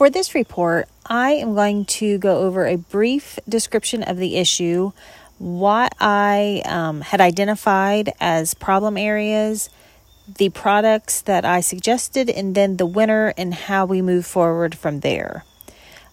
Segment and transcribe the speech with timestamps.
[0.00, 4.92] For this report, I am going to go over a brief description of the issue,
[5.36, 9.68] what I um, had identified as problem areas,
[10.26, 15.00] the products that I suggested, and then the winner and how we move forward from
[15.00, 15.44] there.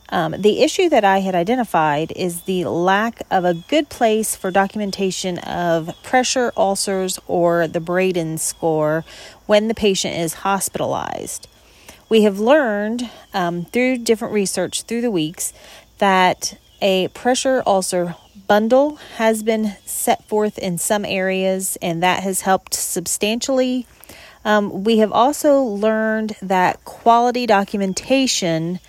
[0.10, 4.52] Um, the issue that I had identified is the lack of a good place for
[4.52, 9.06] documentation of pressure ulcers or the Braden score
[9.46, 11.48] when the patient is hospitalized.
[12.10, 15.52] We have learned um, through different research through the weeks
[15.98, 18.16] that a pressure ulcer
[18.48, 23.86] bundle has been set forth in some areas, and that has helped substantially.
[24.46, 28.80] Um, we have also learned that quality documentation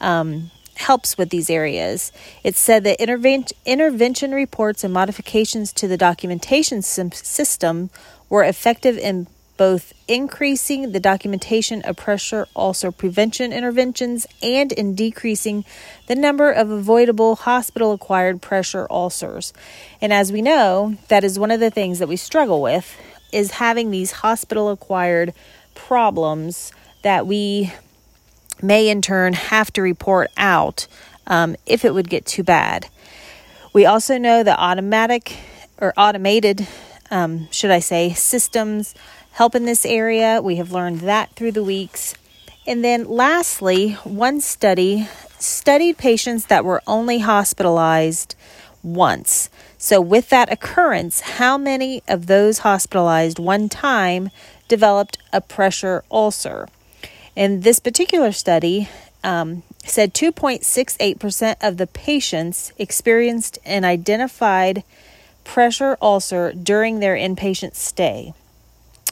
[0.00, 2.12] um, helps with these areas.
[2.44, 7.88] It said that interven- intervention reports and modifications to the documentation system
[8.28, 15.64] were effective in both increasing the documentation of pressure ulcer prevention interventions and in decreasing
[16.06, 19.52] the number of avoidable hospital acquired pressure ulcers.
[20.00, 22.96] And as we know, that is one of the things that we struggle with
[23.32, 25.32] is having these hospital acquired
[25.74, 26.72] problems
[27.02, 27.72] that we
[28.62, 30.86] may in turn have to report out
[31.26, 32.88] um, if it would get too bad.
[33.72, 35.36] We also know that automatic
[35.78, 36.66] or automated,
[37.10, 38.94] um, should I say, systems
[39.32, 40.40] help in this area.
[40.42, 42.14] We have learned that through the weeks.
[42.66, 48.34] And then lastly, one study studied patients that were only hospitalized
[48.82, 49.50] once.
[49.78, 54.30] So, with that occurrence, how many of those hospitalized one time
[54.68, 56.68] developed a pressure ulcer?
[57.36, 58.88] And this particular study,
[59.22, 64.82] um, said 2.68% of the patients experienced an identified
[65.46, 68.34] pressure ulcer during their inpatient stay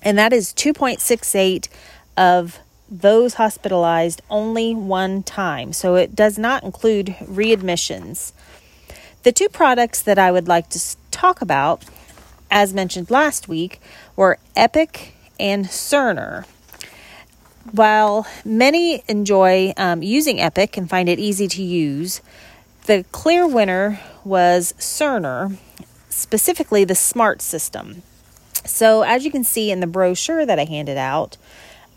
[0.04, 1.68] and that is 2.68
[2.16, 2.60] of
[2.90, 5.72] those hospitalized only one time.
[5.72, 8.32] So it does not include readmissions.
[9.22, 11.84] The two products that I would like to talk about,
[12.50, 13.80] as mentioned last week,
[14.14, 16.44] were Epic and Cerner.
[17.72, 22.20] While many enjoy um, using Epic and find it easy to use,
[22.84, 25.56] the clear winner was Cerner,
[26.14, 28.02] specifically the Smart System.
[28.64, 31.36] So, as you can see in the brochure that I handed out,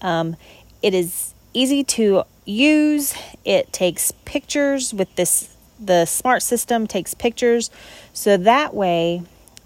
[0.01, 0.35] um,
[0.81, 3.15] it is easy to use.
[3.45, 7.69] It takes pictures with this, the smart system takes pictures.
[8.13, 9.23] So that way,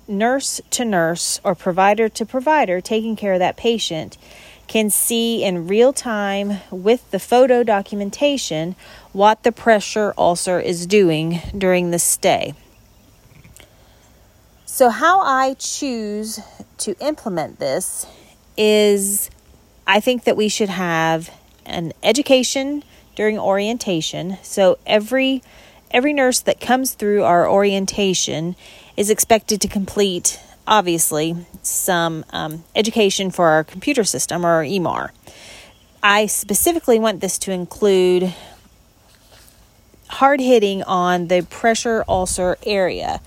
[0.08, 4.18] nurse to nurse or provider to provider taking care of that patient
[4.68, 8.76] can see in real time with the photo documentation
[9.12, 12.54] what the pressure ulcer is doing during the stay.
[14.74, 16.40] So, how I choose
[16.78, 18.06] to implement this
[18.56, 19.30] is
[19.86, 21.30] I think that we should have
[21.66, 22.86] an education
[23.18, 24.38] during orientation.
[24.44, 25.44] So, every
[25.92, 28.56] every nurse that comes through our orientation
[28.96, 35.10] is expected to complete, obviously, some um, education for our computer system or EMR.
[36.02, 38.34] I specifically want this to include
[40.08, 43.20] hard hitting on the pressure ulcer area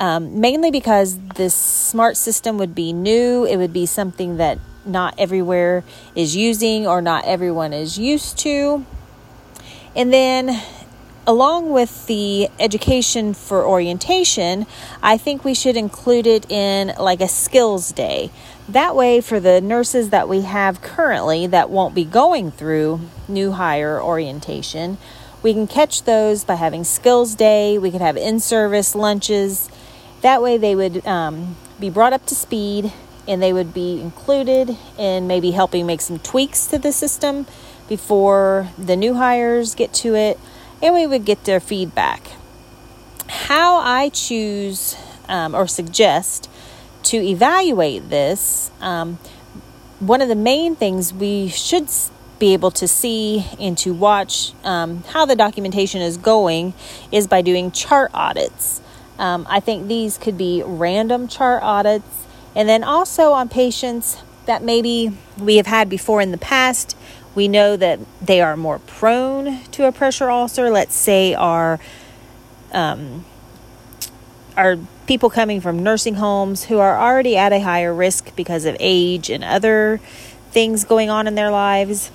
[0.00, 3.44] um, mainly because this smart system would be new.
[3.44, 5.84] It would be something that not everywhere
[6.16, 8.86] is using or not everyone is used to.
[9.94, 10.58] And then,
[11.26, 14.66] along with the education for orientation,
[15.02, 18.30] I think we should include it in like a skills day.
[18.70, 23.52] That way, for the nurses that we have currently that won't be going through new
[23.52, 24.96] hire orientation,
[25.42, 27.76] we can catch those by having skills day.
[27.76, 29.68] We could have in service lunches
[30.22, 32.92] that way, they would um, be brought up to speed
[33.28, 37.46] and they would be included in maybe helping make some tweaks to the system
[37.88, 40.38] before the new hires get to it,
[40.82, 42.30] and we would get their feedback.
[43.28, 44.96] How I choose
[45.28, 46.48] um, or suggest
[47.04, 49.18] to evaluate this, um,
[49.98, 51.88] one of the main things we should
[52.38, 56.72] be able to see and to watch um, how the documentation is going
[57.12, 58.79] is by doing chart audits.
[59.20, 62.24] Um, I think these could be random chart audits.
[62.56, 66.96] And then also on patients that maybe we have had before in the past,
[67.34, 70.70] we know that they are more prone to a pressure ulcer.
[70.70, 71.78] Let's say are
[72.72, 73.26] um,
[74.56, 78.76] are people coming from nursing homes who are already at a higher risk because of
[78.80, 80.00] age and other
[80.50, 82.10] things going on in their lives.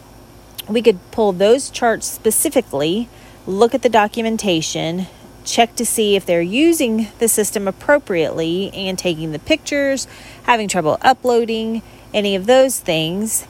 [0.68, 3.08] We could pull those charts specifically,
[3.46, 5.08] look at the documentation,
[5.46, 10.08] check to see if they're using the system appropriately and taking the pictures,
[10.44, 11.82] having trouble uploading,
[12.14, 13.48] any of those things.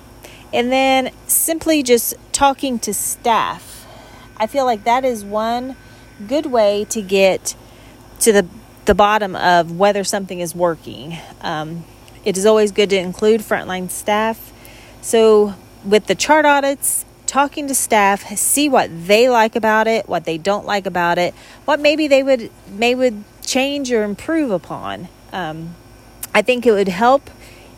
[0.54, 3.76] And then simply just talking to staff
[4.38, 5.76] I feel like that is one
[6.28, 7.56] good way to get
[8.22, 8.48] to the
[8.86, 11.18] the bottom of whether something is working.
[11.42, 11.86] Um,
[12.24, 14.54] it is always good to include frontline staff.
[15.02, 17.04] So with the chart audits,
[17.36, 21.34] talking to staff, see what they like about it, what they don't like about it,
[21.66, 25.10] what maybe they would may would change or improve upon.
[25.34, 25.76] Um,
[26.34, 27.30] I think it would help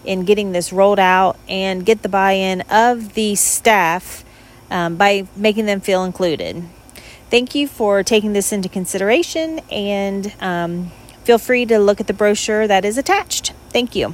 [0.06, 4.24] in getting this rolled out and get the buy-in of the staff
[4.70, 6.64] um, by making them feel included.
[7.32, 10.92] Thank you for taking this into consideration and um,
[11.24, 13.54] feel free to look at the brochure that is attached.
[13.72, 14.14] Thank you.